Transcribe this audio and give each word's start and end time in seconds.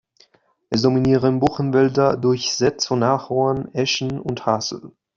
Es 0.71 0.81
dominieren 0.81 1.39
Buchenwälder, 1.39 2.17
durchsetzt 2.17 2.87
von 2.87 3.03
Ahorn, 3.03 3.69
Eschen, 3.75 4.19
und 4.19 4.47
Hasel. 4.47 4.93